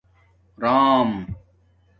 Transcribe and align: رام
رام 0.63 1.11